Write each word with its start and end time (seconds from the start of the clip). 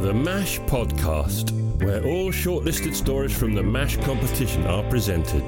to 0.00 0.06
the 0.06 0.14
MASH 0.14 0.60
podcast, 0.60 1.50
where 1.82 2.04
all 2.04 2.30
shortlisted 2.30 2.94
stories 2.94 3.36
from 3.36 3.52
the 3.52 3.62
MASH 3.62 3.96
competition 3.98 4.64
are 4.66 4.88
presented. 4.88 5.42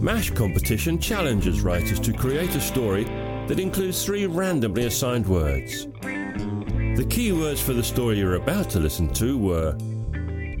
MASH 0.00 0.30
competition 0.30 1.00
challenges 1.00 1.62
writers 1.62 1.98
to 2.00 2.12
create 2.12 2.54
a 2.54 2.60
story 2.60 3.04
that 3.48 3.58
includes 3.58 4.04
three 4.04 4.26
randomly 4.26 4.86
assigned 4.86 5.26
words. 5.26 5.88
The 6.02 7.06
key 7.10 7.32
words 7.32 7.60
for 7.60 7.72
the 7.72 7.82
story 7.82 8.18
you're 8.18 8.36
about 8.36 8.70
to 8.70 8.78
listen 8.78 9.12
to 9.14 9.36
were 9.36 9.76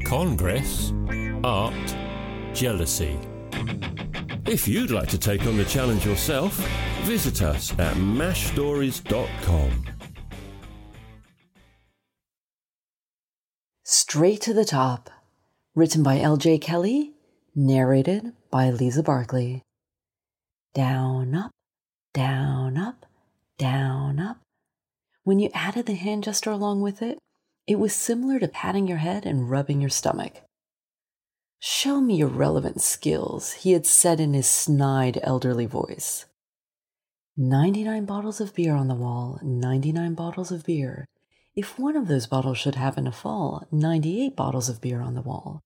Congress, 0.04 0.92
Art, 1.44 1.96
Jealousy. 2.54 3.16
If 4.46 4.66
you'd 4.66 4.90
like 4.90 5.08
to 5.08 5.18
take 5.18 5.46
on 5.46 5.56
the 5.56 5.64
challenge 5.64 6.04
yourself, 6.04 6.54
visit 7.02 7.40
us 7.40 7.70
at 7.78 7.94
mashstories.com. 7.94 9.93
Straight 14.14 14.42
to 14.42 14.54
the 14.54 14.64
Top, 14.64 15.10
written 15.74 16.04
by 16.04 16.20
L.J. 16.20 16.58
Kelley, 16.58 17.14
narrated 17.52 18.32
by 18.48 18.70
Lisa 18.70 19.02
Berkeley. 19.02 19.60
Down, 20.72 21.34
up, 21.34 21.50
down, 22.12 22.78
up, 22.78 23.06
down, 23.58 24.20
up. 24.20 24.36
When 25.24 25.40
you 25.40 25.50
added 25.52 25.86
the 25.86 25.94
hand 25.94 26.22
gesture 26.22 26.52
along 26.52 26.80
with 26.80 27.02
it, 27.02 27.18
it 27.66 27.80
was 27.80 27.92
similar 27.92 28.38
to 28.38 28.46
patting 28.46 28.86
your 28.86 28.98
head 28.98 29.26
and 29.26 29.50
rubbing 29.50 29.80
your 29.80 29.90
stomach. 29.90 30.42
Show 31.58 32.00
me 32.00 32.14
your 32.14 32.28
relevant 32.28 32.82
skills, 32.82 33.54
he 33.54 33.72
had 33.72 33.84
said 33.84 34.20
in 34.20 34.32
his 34.32 34.46
snide 34.46 35.18
elderly 35.24 35.66
voice. 35.66 36.26
99 37.36 38.04
bottles 38.04 38.40
of 38.40 38.54
beer 38.54 38.76
on 38.76 38.86
the 38.86 38.94
wall, 38.94 39.40
99 39.42 40.14
bottles 40.14 40.52
of 40.52 40.64
beer. 40.64 41.04
If 41.56 41.78
one 41.78 41.96
of 41.96 42.08
those 42.08 42.26
bottles 42.26 42.58
should 42.58 42.74
happen 42.74 43.04
to 43.04 43.12
fall, 43.12 43.66
98 43.70 44.34
bottles 44.34 44.68
of 44.68 44.80
beer 44.80 45.00
on 45.00 45.14
the 45.14 45.22
wall. 45.22 45.60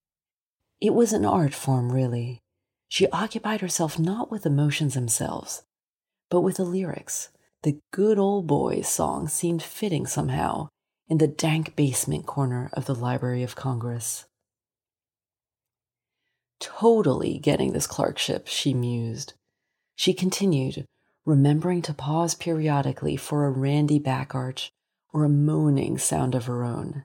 It 0.82 0.92
was 0.92 1.14
an 1.14 1.24
art 1.24 1.54
form, 1.54 1.90
really. 1.90 2.42
She 2.88 3.08
occupied 3.08 3.62
herself 3.62 3.98
not 3.98 4.30
with 4.30 4.44
emotions 4.44 4.94
themselves, 4.94 5.62
but 6.30 6.42
with 6.42 6.56
the 6.56 6.64
lyrics. 6.64 7.30
The 7.62 7.80
good 7.90 8.18
old 8.18 8.46
boys 8.46 8.86
song 8.88 9.28
seemed 9.28 9.62
fitting 9.62 10.06
somehow 10.06 10.68
in 11.08 11.18
the 11.18 11.26
dank 11.26 11.74
basement 11.74 12.26
corner 12.26 12.68
of 12.74 12.84
the 12.84 12.94
Library 12.94 13.42
of 13.42 13.56
Congress. 13.56 14.26
Totally 16.60 17.38
getting 17.38 17.72
this 17.72 17.86
clerkship, 17.86 18.46
she 18.46 18.74
mused. 18.74 19.32
She 19.96 20.12
continued, 20.12 20.84
remembering 21.24 21.80
to 21.82 21.94
pause 21.94 22.34
periodically 22.34 23.16
for 23.16 23.46
a 23.46 23.50
randy 23.50 23.98
back 23.98 24.34
arch 24.34 24.70
or 25.18 25.24
a 25.24 25.28
moaning 25.28 25.98
sound 25.98 26.36
of 26.36 26.44
her 26.44 26.62
own. 26.62 27.02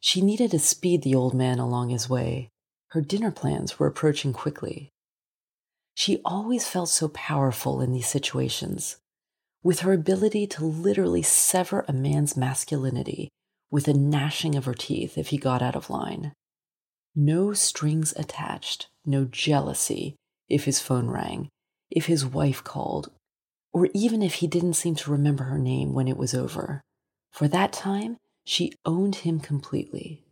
She 0.00 0.20
needed 0.20 0.50
to 0.50 0.58
speed 0.58 1.02
the 1.02 1.14
old 1.14 1.32
man 1.32 1.60
along 1.60 1.90
his 1.90 2.10
way. 2.10 2.48
Her 2.88 3.00
dinner 3.00 3.30
plans 3.30 3.78
were 3.78 3.86
approaching 3.86 4.32
quickly. 4.32 4.90
She 5.94 6.20
always 6.24 6.66
felt 6.66 6.88
so 6.88 7.06
powerful 7.08 7.80
in 7.80 7.92
these 7.92 8.08
situations, 8.08 8.96
with 9.62 9.80
her 9.80 9.92
ability 9.92 10.48
to 10.48 10.64
literally 10.64 11.22
sever 11.22 11.84
a 11.86 11.92
man's 11.92 12.36
masculinity 12.36 13.28
with 13.70 13.86
a 13.86 13.94
gnashing 13.94 14.56
of 14.56 14.64
her 14.64 14.74
teeth 14.74 15.16
if 15.16 15.28
he 15.28 15.38
got 15.38 15.62
out 15.62 15.76
of 15.76 15.88
line. 15.88 16.32
No 17.14 17.52
strings 17.52 18.12
attached, 18.16 18.88
no 19.04 19.24
jealousy 19.24 20.16
if 20.48 20.64
his 20.64 20.80
phone 20.80 21.08
rang, 21.10 21.48
if 21.90 22.06
his 22.06 22.26
wife 22.26 22.64
called, 22.64 23.12
or 23.72 23.88
even 23.94 24.20
if 24.20 24.34
he 24.34 24.48
didn't 24.48 24.74
seem 24.74 24.96
to 24.96 25.12
remember 25.12 25.44
her 25.44 25.58
name 25.58 25.92
when 25.92 26.08
it 26.08 26.16
was 26.16 26.34
over. 26.34 26.82
For 27.36 27.48
that 27.48 27.70
time, 27.70 28.16
she 28.44 28.72
owned 28.86 29.16
him 29.16 29.40
completely. 29.40 30.24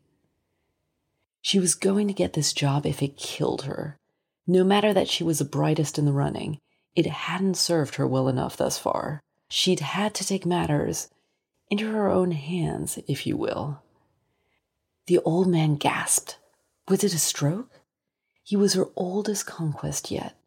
She 1.43 1.59
was 1.59 1.75
going 1.75 2.09
to 2.09 2.15
get 2.15 2.33
this 2.33 2.55
job 2.55 2.87
if 2.87 3.03
it 3.03 3.19
killed 3.19 3.65
her. 3.65 3.99
No 4.47 4.65
matter 4.65 4.95
that 4.95 5.11
she 5.11 5.23
was 5.23 5.39
the 5.39 5.45
brightest 5.45 5.99
in 5.99 6.07
the 6.07 6.15
running, 6.15 6.61
it 6.97 7.05
hadn't 7.05 7.59
served 7.59 7.97
her 7.97 8.07
well 8.07 8.27
enough 8.27 8.57
thus 8.57 8.79
far. 8.79 9.21
She'd 9.51 9.81
had 9.81 10.15
to 10.15 10.27
take 10.27 10.47
matters 10.47 11.11
into 11.71 11.93
her 11.93 12.09
own 12.09 12.31
hands, 12.31 12.99
if 13.07 13.27
you 13.27 13.37
will. 13.37 13.83
The 15.07 15.19
old 15.27 15.47
man 15.47 15.75
gasped. 15.77 16.39
Was 16.89 17.05
it 17.05 17.13
a 17.13 17.19
stroke? 17.19 17.83
He 18.43 18.57
was 18.57 18.73
her 18.73 18.89
oldest 18.97 19.45
conquest 19.45 20.11
yet. 20.11 20.39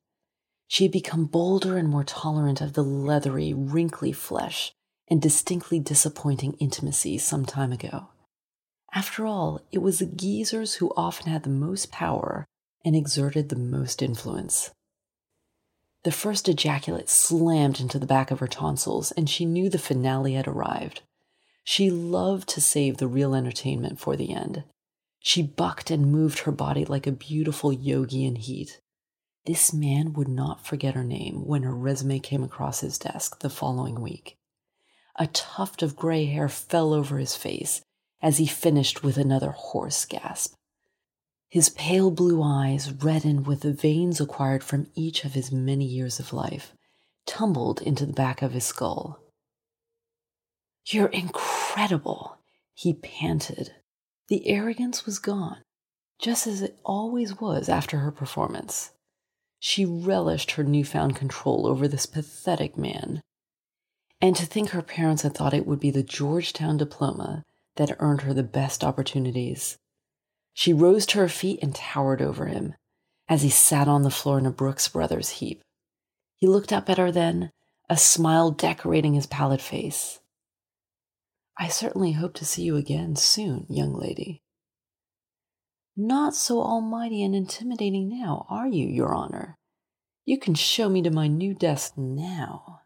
She 0.67 0.85
had 0.85 0.91
become 0.91 1.25
bolder 1.25 1.78
and 1.78 1.88
more 1.88 2.03
tolerant 2.03 2.62
of 2.62 2.73
the 2.73 2.84
leathery, 2.84 3.53
wrinkly 3.53 4.12
flesh 4.12 4.73
and 5.09 5.22
distinctly 5.22 5.79
disappointing 5.79 6.53
intimacy 6.59 7.18
some 7.18 7.45
time 7.45 7.72
ago. 7.72 8.09
After 8.94 9.25
all, 9.25 9.62
it 9.72 9.79
was 9.79 10.00
the 10.00 10.06
geezers 10.06 10.75
who 10.75 10.94
often 10.95 11.31
had 11.31 11.44
the 11.44 11.50
most 11.50 11.91
power 11.91 12.45
and 12.84 12.95
exerted 12.95 13.50
the 13.50 13.56
most 13.56 14.01
influence. 14.01 14.72
The 16.03 16.12
first 16.12 16.47
ejaculate 16.47 17.09
slammed 17.09 17.79
into 17.79 18.00
the 18.00 18.06
back 18.06 18.31
of 18.31 18.40
her 18.40 18.47
tonsils, 18.47 19.12
and 19.12 19.29
she 19.29 19.46
knew 19.46 19.69
the 19.69 19.78
finale 19.78 20.34
had 20.34 20.47
arrived. 20.47 21.01
She 21.63 21.90
loved 21.90 22.47
to 22.50 22.62
save 22.62 22.97
the 22.97 23.07
real 23.07 23.35
entertainment 23.35 24.00
for 24.00 24.16
the 24.16 24.34
end. 24.34 24.63
She 25.19 25.41
bucked 25.41 25.91
and 25.91 26.12
moved 26.12 26.40
her 26.40 26.51
body 26.51 26.85
like 26.85 27.07
a 27.07 27.12
beautiful 27.12 27.73
yogi 27.73 28.25
in 28.25 28.38
heat. 28.38 28.79
This 29.46 29.73
man 29.73 30.13
would 30.13 30.29
not 30.29 30.66
forget 30.66 30.94
her 30.94 31.03
name 31.03 31.46
when 31.46 31.63
her 31.63 31.75
resume 31.75 32.19
came 32.19 32.44
across 32.44 32.79
his 32.79 32.97
desk 32.97 33.40
the 33.40 33.50
following 33.50 34.01
week. 34.01 34.38
A 35.17 35.28
tuft 35.28 35.81
of 35.81 35.95
gray 35.95 36.25
hair 36.25 36.47
fell 36.47 36.94
over 36.94 37.17
his 37.17 37.35
face 37.35 37.81
as 38.22 38.38
he 38.38 38.45
finished 38.45 39.03
with 39.03 39.17
another 39.17 39.51
hoarse 39.51 40.05
gasp. 40.05 40.53
His 41.50 41.69
pale 41.69 42.11
blue 42.11 42.44
eyes, 42.44 42.91
reddened 42.91 43.47
with 43.47 43.61
the 43.61 43.73
veins 43.73 44.19
acquired 44.19 44.63
from 44.63 44.88
each 44.95 45.23
of 45.23 45.33
his 45.33 45.51
many 45.51 45.85
years 45.85 46.19
of 46.19 46.33
life, 46.33 46.73
tumbled 47.25 47.81
into 47.81 48.05
the 48.05 48.13
back 48.13 48.41
of 48.41 48.51
his 48.51 48.66
skull. 48.66 49.19
You're 50.85 51.07
incredible, 51.07 52.38
he 52.73 52.94
panted. 52.94 53.73
The 54.28 54.47
arrogance 54.47 55.05
was 55.05 55.19
gone, 55.19 55.57
just 56.19 56.47
as 56.47 56.61
it 56.61 56.78
always 56.84 57.39
was 57.39 57.69
after 57.69 57.99
her 57.99 58.11
performance. 58.11 58.91
She 59.59 59.85
relished 59.85 60.51
her 60.51 60.63
newfound 60.63 61.16
control 61.16 61.66
over 61.66 61.88
this 61.88 62.05
pathetic 62.05 62.78
man 62.78 63.22
and 64.22 64.35
to 64.35 64.45
think 64.45 64.69
her 64.69 64.81
parents 64.81 65.22
had 65.22 65.35
thought 65.35 65.53
it 65.53 65.67
would 65.67 65.79
be 65.79 65.91
the 65.91 66.03
Georgetown 66.03 66.78
diploma 66.78 67.44
that 67.75 67.95
earned 68.00 68.22
her 68.22 68.33
the 68.33 68.44
best 68.44 68.83
opportunities. 68.83 69.78
She 70.53 70.73
rose 70.73 71.05
to 71.07 71.19
her 71.19 71.29
feet 71.29 71.59
and 71.61 71.75
towered 71.75 72.22
over 72.22 72.47
him 72.47 72.73
as 73.29 73.44
he 73.44 73.50
sat 73.50 73.88
on 73.88 74.01
the 74.01 74.09
floor 74.09 74.39
in 74.39 74.45
a 74.45 74.51
Brooks 74.51 74.88
Brothers 74.88 75.29
heap. 75.29 75.61
He 76.35 76.47
looked 76.47 76.73
up 76.73 76.89
at 76.89 76.97
her 76.97 77.11
then, 77.11 77.51
a 77.89 77.97
smile 77.97 78.51
decorating 78.51 79.13
his 79.13 79.28
pallid 79.28 79.61
face. 79.61 80.19
I 81.59 81.67
certainly 81.67 82.13
hope 82.13 82.34
to 82.35 82.45
see 82.45 82.63
you 82.63 82.75
again 82.75 83.16
soon, 83.16 83.66
young 83.69 83.94
lady. 83.94 84.41
Not 85.95 86.35
so 86.35 86.61
almighty 86.61 87.23
and 87.23 87.35
intimidating 87.35 88.09
now, 88.09 88.45
are 88.49 88.67
you, 88.67 88.88
Your 88.88 89.16
Honor? 89.16 89.57
You 90.25 90.39
can 90.39 90.53
show 90.53 90.89
me 90.89 91.01
to 91.01 91.09
my 91.09 91.28
new 91.28 91.55
desk 91.55 91.94
now. 91.97 92.81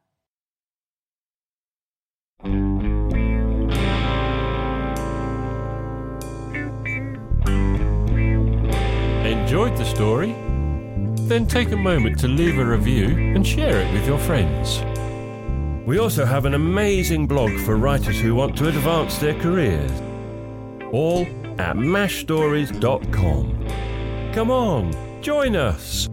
Enjoyed 9.23 9.77
the 9.77 9.85
story? 9.85 10.31
Then 11.27 11.45
take 11.45 11.71
a 11.71 11.77
moment 11.77 12.17
to 12.19 12.27
leave 12.27 12.57
a 12.57 12.65
review 12.65 13.09
and 13.35 13.45
share 13.45 13.79
it 13.81 13.93
with 13.93 14.07
your 14.07 14.17
friends. 14.17 14.81
We 15.85 15.99
also 15.99 16.25
have 16.25 16.45
an 16.45 16.55
amazing 16.55 17.27
blog 17.27 17.51
for 17.59 17.75
writers 17.75 18.19
who 18.19 18.33
want 18.33 18.57
to 18.57 18.69
advance 18.69 19.19
their 19.19 19.35
careers. 19.35 19.91
All 20.91 21.27
at 21.59 21.75
mashstories.com. 21.75 23.67
Come 24.33 24.49
on, 24.49 25.21
join 25.21 25.55
us! 25.55 26.09